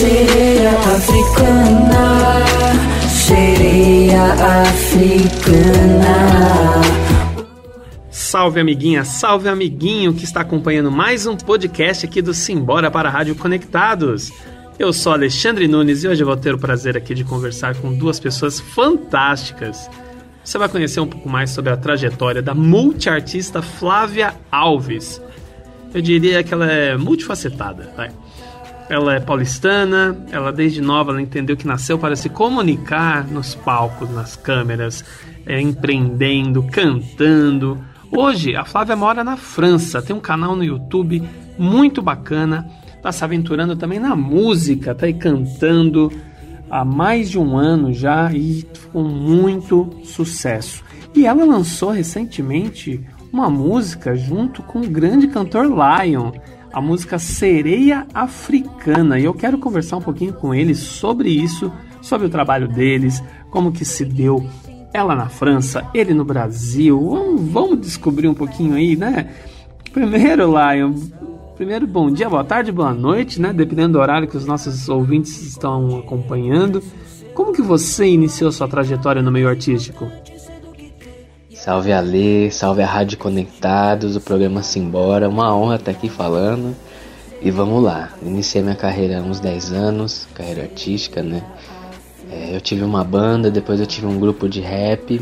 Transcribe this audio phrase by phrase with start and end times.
[0.00, 2.24] sereia africana,
[3.06, 4.22] sereia
[4.62, 6.16] africana.
[8.10, 13.12] Salve amiguinha, salve amiguinho que está acompanhando mais um podcast aqui do Simbora para a
[13.12, 14.32] Rádio Conectados.
[14.78, 17.92] Eu sou Alexandre Nunes e hoje eu vou ter o prazer aqui de conversar com
[17.92, 19.90] duas pessoas fantásticas.
[20.42, 25.20] Você vai conhecer um pouco mais sobre a trajetória da multiartista Flávia Alves.
[25.92, 28.10] Eu diria que ela é multifacetada, vai.
[28.90, 34.10] Ela é paulistana, ela desde nova ela entendeu que nasceu para se comunicar nos palcos,
[34.10, 35.02] nas câmeras,
[35.46, 37.82] é, empreendendo, cantando.
[38.12, 41.22] Hoje a Flávia mora na França, tem um canal no YouTube
[41.56, 42.68] muito bacana
[43.00, 46.12] tá se aventurando também na música, tá aí cantando
[46.70, 50.84] há mais de um ano já e com muito sucesso.
[51.14, 53.00] E ela lançou recentemente
[53.32, 56.32] uma música junto com o grande cantor Lion,
[56.72, 59.18] a música Sereia Africana.
[59.18, 63.72] E eu quero conversar um pouquinho com eles sobre isso, sobre o trabalho deles, como
[63.72, 64.46] que se deu
[64.92, 66.98] ela na França, ele no Brasil.
[67.00, 69.30] Vamos, vamos descobrir um pouquinho aí, né?
[69.92, 70.94] Primeiro, Lion,
[71.60, 73.52] Primeiro, bom dia, boa tarde, boa noite, né?
[73.52, 76.82] Dependendo do horário que os nossos ouvintes estão acompanhando.
[77.34, 80.10] Como que você iniciou sua trajetória no meio artístico?
[81.60, 85.28] Salve Ale, salve a Rádio Conectados, o programa Simbora.
[85.28, 86.74] Uma honra estar aqui falando.
[87.42, 91.44] E vamos lá, iniciei minha carreira há uns 10 anos, carreira artística, né?
[92.30, 95.20] É, eu tive uma banda, depois eu tive um grupo de rap.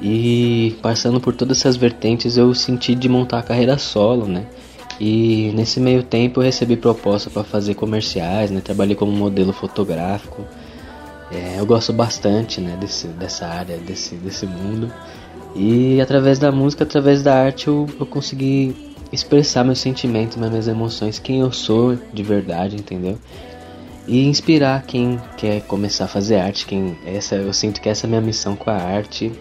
[0.00, 4.46] E passando por todas essas vertentes, eu senti de montar a carreira solo, né?
[5.00, 8.60] E nesse meio tempo eu recebi proposta para fazer comerciais, né?
[8.60, 10.46] Trabalhei como modelo fotográfico.
[11.34, 14.92] É, eu gosto bastante, né, desse, dessa área, desse, desse mundo.
[15.54, 21.18] E através da música, através da arte, eu, eu consegui expressar meus sentimentos, minhas emoções,
[21.18, 23.18] quem eu sou de verdade, entendeu?
[24.06, 28.08] E inspirar quem quer começar a fazer arte, quem essa eu sinto que essa é
[28.08, 29.32] a minha missão com a arte.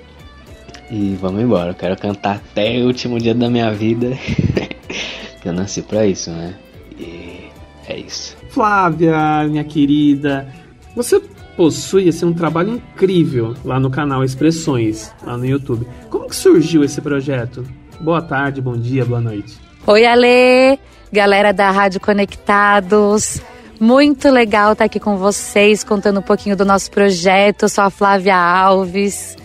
[0.89, 4.17] E vamos embora, eu quero cantar até o último dia da minha vida.
[5.43, 6.55] Eu nasci para isso, né?
[6.97, 7.49] E
[7.87, 8.37] é isso.
[8.49, 10.47] Flávia, minha querida,
[10.95, 11.19] você
[11.55, 15.87] possui assim, um trabalho incrível lá no canal Expressões, lá no YouTube.
[16.09, 17.65] Como que surgiu esse projeto?
[17.99, 19.57] Boa tarde, bom dia, boa noite.
[19.85, 20.79] Oi, Ale,
[21.11, 23.41] galera da Rádio Conectados.
[23.79, 27.63] Muito legal estar aqui com vocês, contando um pouquinho do nosso projeto.
[27.63, 29.35] Eu sou a Flávia Alves.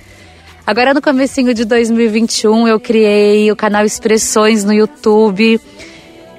[0.66, 5.58] Agora no comecinho de 2021 eu criei o canal Expressões no YouTube,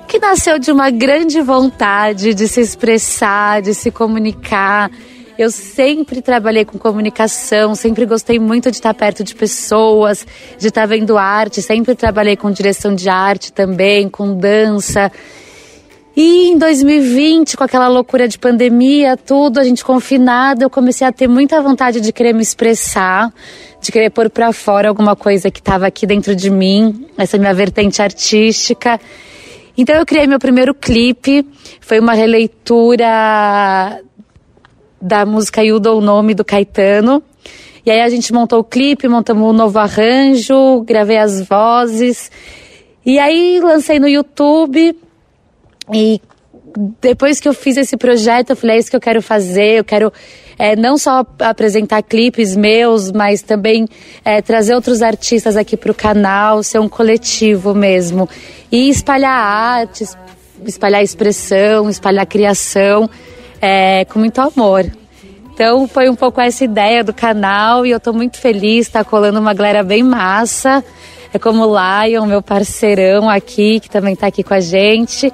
[0.07, 4.91] que nasceu de uma grande vontade de se expressar, de se comunicar.
[5.39, 10.27] Eu sempre trabalhei com comunicação, sempre gostei muito de estar perto de pessoas,
[10.57, 15.09] de estar vendo arte, sempre trabalhei com direção de arte também, com dança.
[16.13, 21.11] E em 2020, com aquela loucura de pandemia, tudo, a gente confinado, eu comecei a
[21.13, 23.33] ter muita vontade de querer me expressar,
[23.81, 27.53] de querer pôr para fora alguma coisa que estava aqui dentro de mim, essa minha
[27.53, 28.99] vertente artística.
[29.77, 31.47] Então eu criei meu primeiro clipe,
[31.79, 34.03] foi uma releitura
[35.01, 37.23] da música You o Nome do Caetano.
[37.85, 42.31] E aí a gente montou o clipe, montamos um novo arranjo, gravei as vozes.
[43.05, 44.95] E aí lancei no YouTube
[45.93, 46.21] e
[47.01, 49.83] depois que eu fiz esse projeto, eu falei, é isso que eu quero fazer, eu
[49.83, 50.13] quero
[50.57, 53.87] é, não só apresentar clipes meus, mas também
[54.23, 58.29] é, trazer outros artistas aqui para o canal, ser um coletivo mesmo.
[58.71, 60.05] E espalhar arte,
[60.65, 63.09] espalhar expressão, espalhar criação
[63.61, 64.85] é, com muito amor.
[65.53, 69.39] Então foi um pouco essa ideia do canal e eu estou muito feliz, está colando
[69.39, 70.83] uma galera bem massa.
[71.33, 75.31] É como o Lion, meu parceirão aqui, que também está aqui com a gente.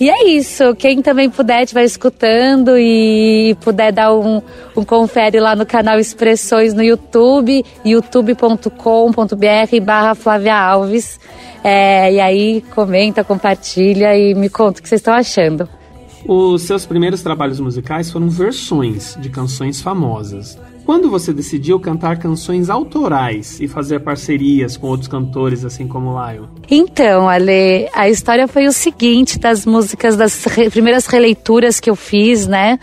[0.00, 0.74] E é isso.
[0.76, 4.42] Quem também puder, estiver escutando e puder dar um,
[4.76, 11.20] um confere lá no canal Expressões no YouTube, youtube.com.br barra Flávia Alves.
[11.62, 15.68] É, e aí comenta, compartilha e me conta o que vocês estão achando.
[16.26, 20.58] Os seus primeiros trabalhos musicais foram versões de canções famosas.
[20.84, 26.44] Quando você decidiu cantar canções autorais e fazer parcerias com outros cantores, assim como Lion?
[26.70, 31.96] Então, Ale, a história foi o seguinte das músicas, das re primeiras releituras que eu
[31.96, 32.78] fiz, né?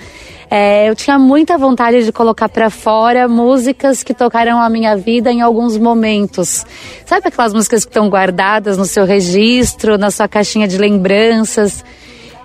[0.49, 5.31] É, eu tinha muita vontade de colocar para fora músicas que tocaram a minha vida
[5.31, 6.65] em alguns momentos.
[7.05, 11.85] Sabe aquelas músicas que estão guardadas no seu registro, na sua caixinha de lembranças?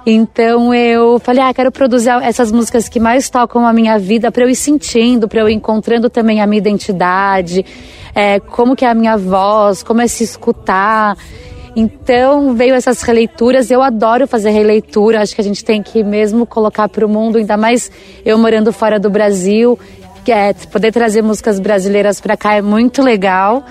[0.08, 4.44] Então eu falei, ah, quero produzir essas músicas que mais tocam a minha vida para
[4.44, 7.66] eu ir sentindo, para eu ir encontrando também a minha identidade,
[8.14, 11.16] é, como que é a minha voz, como é se escutar.
[11.74, 13.68] Então veio essas releituras.
[13.68, 15.20] Eu adoro fazer releitura.
[15.20, 17.90] Acho que a gente tem que mesmo colocar para o mundo, ainda mais
[18.24, 19.76] eu morando fora do Brasil,
[20.24, 23.64] que é poder trazer músicas brasileiras para cá é muito legal.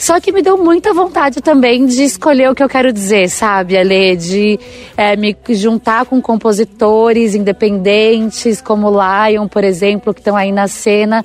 [0.00, 3.76] Só que me deu muita vontade também de escolher o que eu quero dizer, sabe,
[3.76, 4.16] Ale?
[4.16, 4.58] De
[4.96, 11.22] é, me juntar com compositores independentes, como Lion, por exemplo, que estão aí na cena,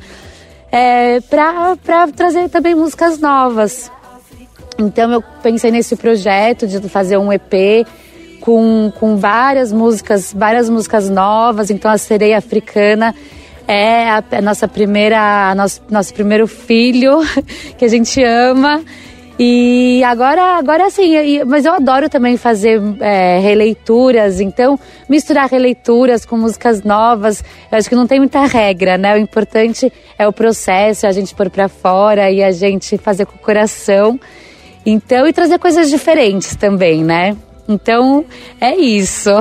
[0.69, 1.77] é, para
[2.13, 3.89] trazer também músicas novas.
[4.77, 7.87] Então eu pensei nesse projeto de fazer um EP
[8.41, 11.69] com, com várias músicas, várias músicas novas.
[11.69, 13.15] Então a Sereia Africana
[13.67, 17.19] é a, a nossa primeira, a nosso, nosso primeiro filho
[17.77, 18.83] que a gente ama.
[19.37, 24.79] E agora, agora sim, mas eu adoro também fazer é, releituras, então
[25.09, 29.13] misturar releituras com músicas novas, eu acho que não tem muita regra, né?
[29.13, 33.35] O importante é o processo, a gente pôr pra fora e a gente fazer com
[33.35, 34.17] o coração.
[34.85, 37.35] Então, e trazer coisas diferentes também, né?
[37.67, 38.23] Então,
[38.61, 39.31] é isso.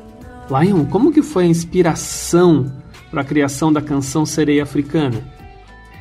[0.48, 2.72] Lion, como que foi a inspiração
[3.12, 5.22] para a criação da canção Sereia Africana?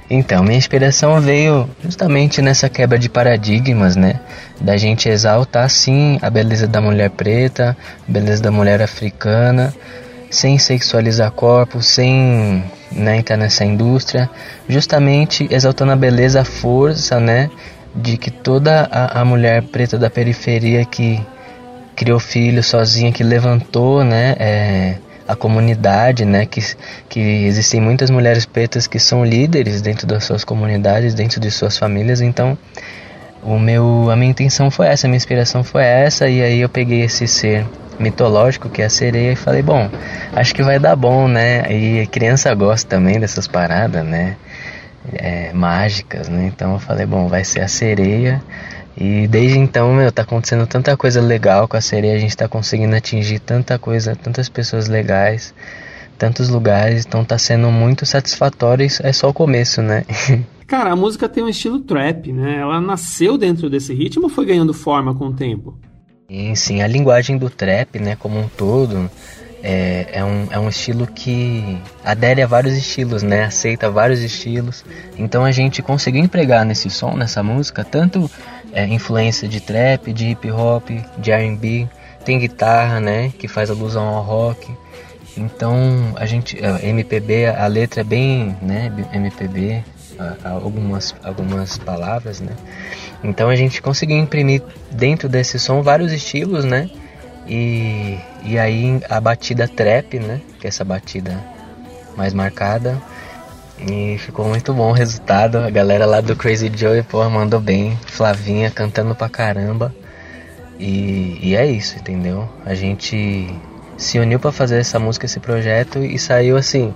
[0.09, 4.19] Então, minha inspiração veio justamente nessa quebra de paradigmas, né?
[4.59, 7.77] Da gente exaltar sim a beleza da mulher preta,
[8.07, 9.73] a beleza da mulher africana,
[10.29, 14.29] sem sexualizar corpos, sem né, entrar nessa indústria,
[14.67, 17.49] justamente exaltando a beleza, a força, né?
[17.93, 21.21] de que toda a, a mulher preta da periferia que
[21.95, 24.97] criou filho sozinha, que levantou, né, é,
[25.31, 26.61] a comunidade, né, que,
[27.07, 31.77] que existem muitas mulheres pretas que são líderes dentro das suas comunidades, dentro de suas
[31.77, 32.57] famílias, então
[33.41, 36.69] o meu, a minha intenção foi essa, a minha inspiração foi essa, e aí eu
[36.69, 37.65] peguei esse ser
[37.97, 39.89] mitológico que é a sereia e falei, bom,
[40.33, 44.35] acho que vai dar bom, né, e criança gosta também dessas paradas, né,
[45.13, 46.51] é, mágicas, né?
[46.53, 48.41] Então eu falei, bom, vai ser a sereia.
[48.97, 52.47] E desde então, meu, tá acontecendo tanta coisa legal com a sereia, a gente tá
[52.47, 55.53] conseguindo atingir tanta coisa, tantas pessoas legais,
[56.17, 60.03] tantos lugares, então tá sendo muito satisfatório, isso é só o começo, né?
[60.67, 62.59] Cara, a música tem um estilo trap, né?
[62.59, 65.77] Ela nasceu dentro desse ritmo ou foi ganhando forma com o tempo?
[66.29, 69.09] Sim, sim, a linguagem do trap, né, como um todo,
[69.63, 73.43] é, é, um, é um estilo que adere a vários estilos, né?
[73.43, 74.83] Aceita vários estilos.
[75.17, 78.29] Então a gente conseguiu empregar nesse som, nessa música, tanto
[78.73, 81.87] é, influência de trap, de hip hop, de R&B,
[82.25, 83.31] tem guitarra, né?
[83.37, 84.71] Que faz alusão ao rock.
[85.37, 88.91] Então a gente, a MPB, a letra é bem, né?
[89.13, 89.83] MPB,
[90.43, 92.55] algumas algumas palavras, né?
[93.23, 96.89] Então a gente conseguiu imprimir dentro desse som vários estilos, né?
[97.47, 100.41] E, e aí a batida trap, né?
[100.59, 101.39] Que é essa batida
[102.15, 103.01] mais marcada.
[103.89, 105.57] E ficou muito bom o resultado.
[105.57, 107.97] A galera lá do Crazy Joe, pô, mandou bem.
[108.05, 109.93] Flavinha cantando pra caramba.
[110.79, 112.47] E, e é isso, entendeu?
[112.65, 113.49] A gente
[113.97, 116.93] se uniu para fazer essa música, esse projeto e saiu assim,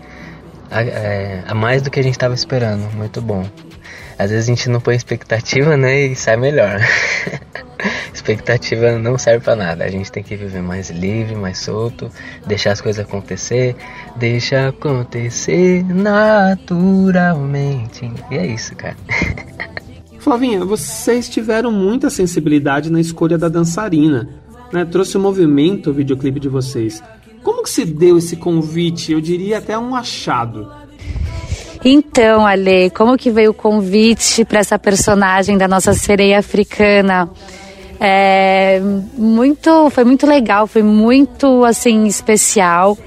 [0.72, 2.92] a, é, a mais do que a gente tava esperando.
[2.96, 3.46] Muito bom.
[4.18, 6.02] Às vezes a gente não põe expectativa, né?
[6.02, 6.80] E sai melhor.
[8.14, 9.84] expectativa não serve para nada.
[9.84, 12.10] A gente tem que viver mais livre, mais solto,
[12.46, 13.76] deixar as coisas acontecer,
[14.16, 18.12] deixa acontecer naturalmente.
[18.30, 18.96] E é isso, cara.
[20.20, 24.28] Flavinha, vocês tiveram muita sensibilidade na escolha da dançarina,
[24.74, 24.84] né?
[24.84, 27.04] Trouxe o movimento o videoclipe de vocês.
[27.44, 29.12] Como que se deu esse convite?
[29.12, 30.68] Eu diria até um achado.
[31.84, 37.30] Então, Ale, como que veio o convite para essa personagem da nossa sereia africana?
[38.00, 38.82] É,
[39.18, 42.98] muito, foi muito legal, foi muito assim especial,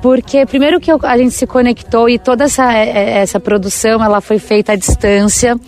[0.00, 4.20] porque primeiro que a gente se conectou e toda essa, é, é, essa produção ela
[4.20, 5.58] foi feita à distância,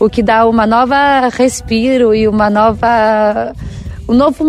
[0.00, 3.52] o que dá uma nova respiro e uma nova
[4.08, 4.44] um novo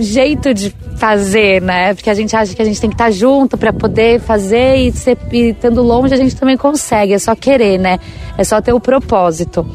[0.00, 1.94] jeito de fazer, né?
[1.94, 4.92] Porque a gente acha que a gente tem que estar junto para poder fazer e,
[4.92, 7.98] ser, e estando longe a gente também consegue, é só querer, né?
[8.36, 9.66] É só ter o propósito.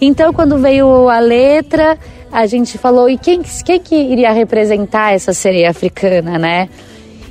[0.00, 1.98] Então, quando veio a letra,
[2.30, 6.68] a gente falou, e quem, quem que iria representar essa sereia africana, né?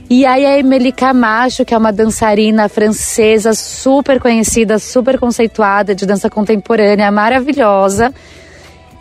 [0.08, 6.06] E aí a Emily Camacho, que é uma dançarina francesa super conhecida, super conceituada de
[6.06, 8.14] dança contemporânea, maravilhosa.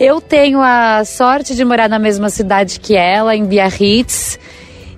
[0.01, 4.39] Eu tenho a sorte de morar na mesma cidade que ela, em Biarritz.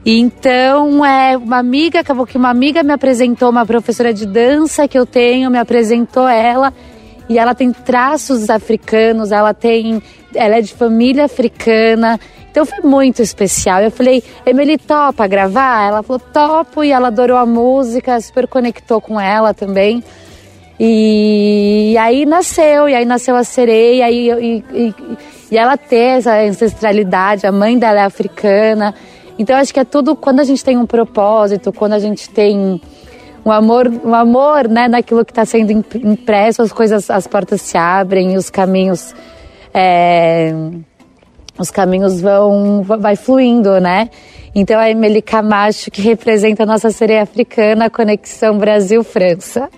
[0.05, 4.97] Então, é uma amiga, acabou que uma amiga me apresentou, uma professora de dança que
[4.97, 6.73] eu tenho, me apresentou ela
[7.29, 10.03] e ela tem traços africanos, ela tem,
[10.35, 12.21] ela é de família africana.
[12.51, 13.83] Então foi muito especial.
[13.83, 15.89] Eu falei, Emily, topa gravar?
[15.89, 20.03] Ela falou, topo, e ela adorou a música, super conectou com ela também.
[20.79, 24.95] E, e aí nasceu, e aí nasceu a sereia, e, e, e,
[25.51, 28.95] E ela ter essa ancestralidade, a mãe dela é africana.
[29.39, 32.81] Então acho que é tudo quando a gente tem um propósito, quando a gente tem
[33.47, 37.79] um amor, um amor, né, naquilo que está sendo impresso, as coisas, as portas se
[37.79, 39.15] abrem os caminhos,
[39.73, 40.53] é,
[41.57, 44.11] os caminhos vão, vai fluindo, né?
[44.53, 49.69] Então a Emily Camacho que representa a nossa sereia africana, a conexão Brasil-França.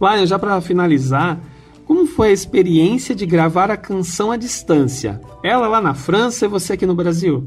[0.00, 1.38] Lion, já para finalizar,
[1.84, 5.20] como foi a experiência de gravar a canção à distância?
[5.44, 7.46] Ela lá na França e você aqui no Brasil?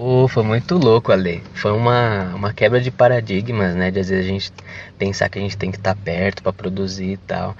[0.00, 1.42] Oh, foi muito louco, Ale.
[1.54, 3.90] Foi uma, uma quebra de paradigmas, né?
[3.90, 4.52] De às vezes a gente
[4.96, 7.56] pensar que a gente tem que estar tá perto para produzir e tal.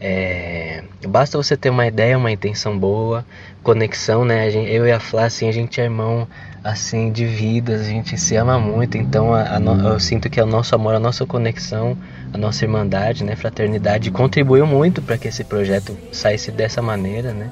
[0.00, 3.26] É, basta você ter uma ideia, uma intenção boa,
[3.60, 4.48] conexão, né?
[4.50, 6.28] eu e a Flá, assim, a gente é irmão,
[6.62, 10.40] assim, de vidas, a gente se ama muito, então a, a no, eu sinto que
[10.40, 11.98] o nosso amor, a nossa conexão,
[12.32, 17.50] a nossa irmandade, né, fraternidade, contribuiu muito para que esse projeto saísse dessa maneira, né?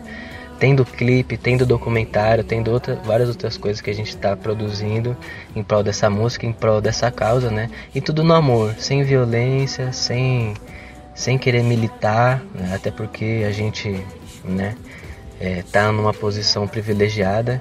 [0.58, 5.16] Tendo clipe, tendo documentário, tendo outra, várias outras coisas que a gente está produzindo
[5.54, 7.70] em prol dessa música, em prol dessa causa, né?
[7.94, 10.54] E tudo no amor, sem violência, sem
[11.18, 12.72] sem querer militar, né?
[12.72, 14.04] até porque a gente
[14.44, 14.76] né,
[15.40, 17.60] é, tá numa posição privilegiada.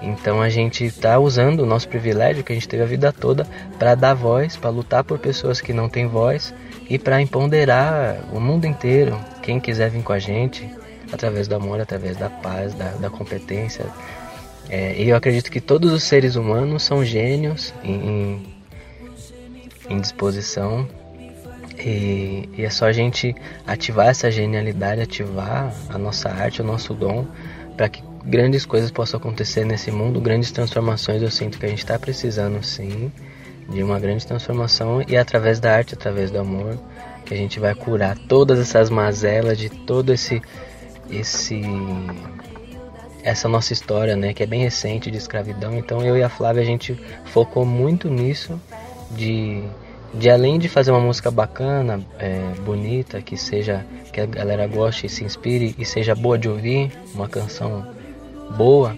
[0.00, 3.46] Então a gente está usando o nosso privilégio que a gente teve a vida toda
[3.78, 6.54] para dar voz, para lutar por pessoas que não têm voz
[6.88, 9.18] e para empoderar o mundo inteiro.
[9.42, 10.66] Quem quiser vir com a gente,
[11.12, 13.86] através do amor, através da paz, da, da competência.
[14.68, 18.54] É, e eu acredito que todos os seres humanos são gênios em,
[19.90, 20.88] em, disposição
[21.78, 23.34] e, e, é só a gente
[23.66, 27.26] ativar essa genialidade, ativar a nossa arte, o nosso dom,
[27.76, 31.20] para que grandes coisas possam acontecer nesse mundo, grandes transformações.
[31.20, 33.12] Eu sinto que a gente está precisando, sim,
[33.68, 36.78] de uma grande transformação e é através da arte, através do amor,
[37.24, 40.40] que a gente vai curar todas essas mazelas de todo esse
[41.10, 41.62] esse
[43.22, 45.78] essa nossa história, né, que é bem recente de escravidão.
[45.78, 46.94] Então eu e a Flávia a gente
[47.24, 48.60] focou muito nisso
[49.10, 49.64] de
[50.12, 55.08] de além de fazer uma música bacana, é, bonita, que seja que a galera goste
[55.08, 57.84] se inspire e seja boa de ouvir, uma canção
[58.56, 58.96] boa,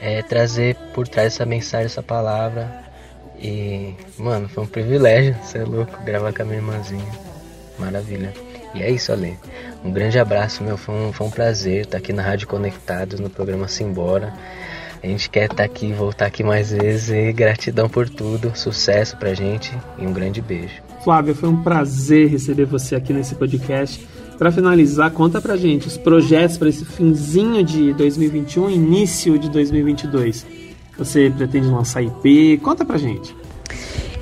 [0.00, 2.84] é trazer por trás essa mensagem, essa palavra.
[3.40, 7.12] E, mano, foi um privilégio, você é louco, gravar com a minha irmãzinha.
[7.78, 8.47] Maravilha.
[8.74, 9.36] E é isso, Ale.
[9.84, 10.76] Um grande abraço, meu.
[10.76, 14.32] Foi um, foi um prazer estar aqui na Rádio Conectados, no programa Simbora.
[15.02, 19.32] A gente quer estar aqui, voltar aqui mais vezes e gratidão por tudo, sucesso pra
[19.32, 20.82] gente e um grande beijo.
[21.04, 24.06] Flávia, foi um prazer receber você aqui nesse podcast.
[24.36, 30.46] Para finalizar, conta pra gente os projetos para esse finzinho de 2021, início de 2022.
[30.96, 32.58] Você pretende lançar IP?
[32.58, 33.34] Conta pra gente.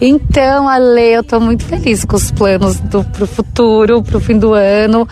[0.00, 4.52] Então, Ale, eu tô muito feliz com os planos do, pro futuro, pro fim do
[4.52, 5.08] ano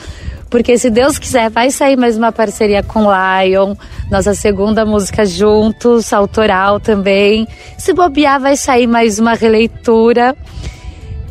[0.54, 3.74] porque se Deus quiser, vai sair mais uma parceria com Lion,
[4.08, 7.48] nossa segunda música juntos, autoral também.
[7.76, 10.36] Se bobear, vai sair mais uma releitura.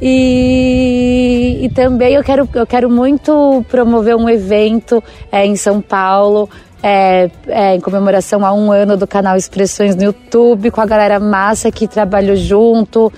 [0.02, 6.50] E, e também eu quero, eu quero muito promover um evento é, em São Paulo,
[6.84, 11.18] é, é, em comemoração a um ano do canal Expressões no YouTube, com a galera
[11.18, 13.10] massa que trabalhou junto.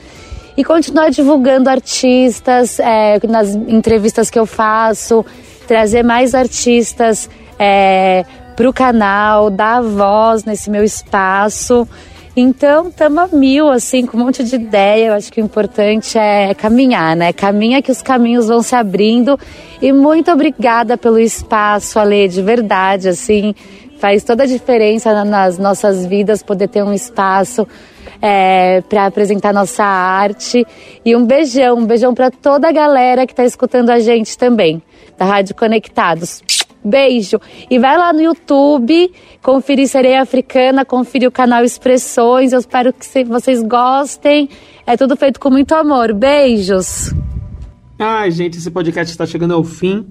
[0.57, 5.25] E continuar divulgando artistas é, nas entrevistas que eu faço
[5.67, 8.23] trazer mais artistas é,
[8.55, 11.87] para o canal, dar voz nesse meu espaço.
[12.37, 15.07] Então, estamos a mil, assim, com um monte de ideia.
[15.07, 17.31] Eu acho que o importante é caminhar, né?
[17.31, 19.39] Caminha que os caminhos vão se abrindo.
[19.81, 23.55] E muito obrigada pelo espaço, Ale, de verdade, assim.
[23.99, 27.65] Faz toda a diferença nas nossas vidas poder ter um espaço
[28.21, 30.67] é, para apresentar nossa arte.
[31.05, 34.83] E um beijão, um beijão para toda a galera que está escutando a gente também
[35.17, 36.43] da Rádio Conectados.
[36.85, 37.39] Beijo!
[37.67, 39.11] E vai lá no YouTube,
[39.41, 42.53] conferir Sereia Africana, conferir o canal Expressões.
[42.53, 44.47] Eu espero que vocês gostem.
[44.85, 46.13] É tudo feito com muito amor.
[46.13, 47.11] Beijos!
[47.97, 50.05] Ai, gente, esse podcast está chegando ao fim.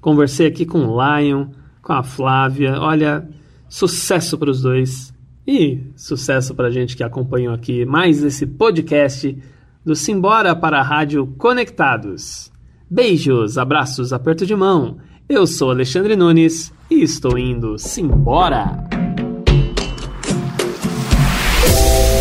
[0.00, 1.46] Conversei aqui com o Lion,
[1.80, 2.80] com a Flávia.
[2.80, 3.28] Olha,
[3.68, 5.14] sucesso para os dois.
[5.46, 9.36] E sucesso para a gente que acompanhou aqui mais esse podcast
[9.84, 12.50] do Simbora para a Rádio Conectados.
[12.90, 14.98] Beijos, abraços, aperto de mão.
[15.34, 18.76] Eu sou Alexandre Nunes e estou indo simbora.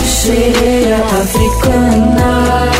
[0.05, 2.71] Sereia africana,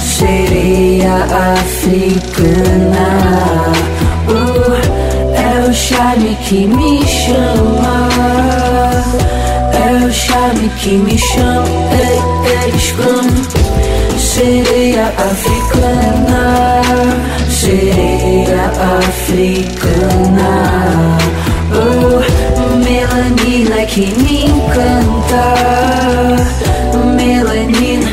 [0.00, 1.16] sereia
[1.52, 3.04] africana.
[4.26, 8.08] Uh, é o charme que me chama.
[9.74, 11.68] É o charme que me chama.
[11.92, 12.16] É,
[12.50, 16.15] é, sereia africana
[18.98, 20.52] africana.
[21.72, 22.20] Oh,
[22.76, 25.44] melanina que me encanta.
[27.16, 28.10] Melanina,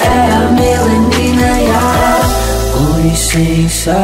[0.00, 2.18] é a melanina, yeah.
[2.72, 3.98] Com licença,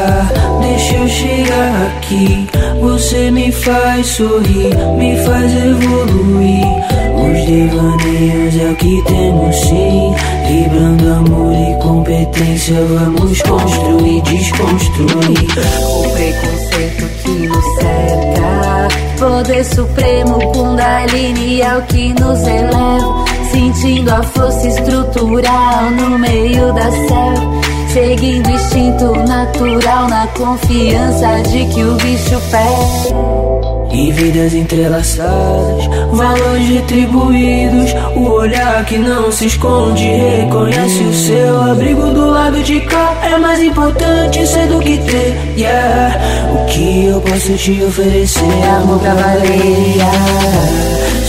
[0.61, 2.49] deixa eu chegar aqui.
[2.81, 6.92] Você me faz sorrir, me faz evoluir.
[7.23, 10.15] Os devaneios é o que temos sim.
[10.49, 15.49] Librando amor e competência, vamos construir, desconstruir.
[15.87, 18.89] O preconceito que nos cerca.
[19.19, 23.25] Poder supremo, Kundalini é o que nos eleva.
[23.53, 27.63] Sentindo a força estrutural no meio da selva.
[27.93, 33.52] Seguindo o instinto natural na confiança de que o bicho pega.
[33.93, 37.93] E vidas entrelaçadas, valores retribuídos.
[38.17, 43.15] O olhar que não se esconde reconhece o seu abrigo do lado de cá.
[43.23, 45.37] É mais importante ser do que ter.
[45.57, 46.19] Yeah.
[46.55, 49.97] O que eu posso te oferecer amor pra valer.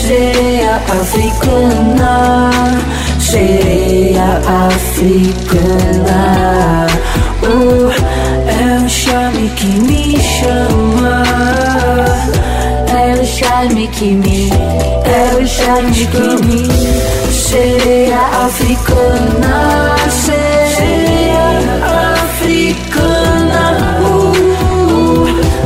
[0.08, 2.50] Sereia africana,
[3.20, 6.13] sereia africana.
[7.43, 7.91] Oh,
[8.50, 11.24] é o charme que me chama.
[13.43, 16.63] Charme que me, É o charme que me.
[17.29, 21.59] Sereia africana Sereia
[22.23, 24.33] africana uh,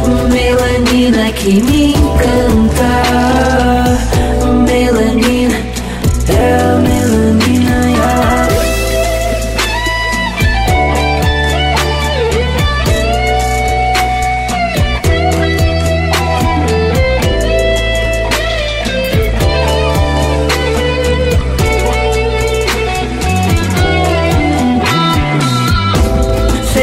[0.05, 3.26] uh, Melanina que me encanta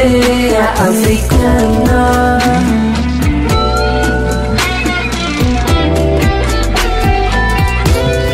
[0.05, 2.37] Sereia africana.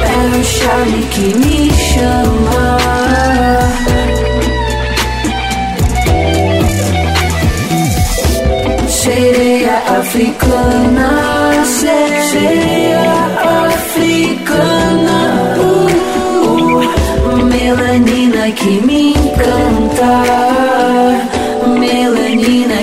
[0.03, 2.77] É o charme que me chama.
[8.89, 11.20] Sereia africana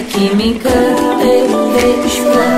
[0.03, 1.47] que me encanta eh,
[1.81, 2.58] eh,